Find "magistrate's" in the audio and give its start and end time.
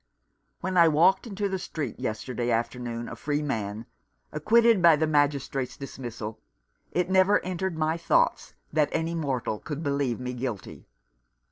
5.05-5.77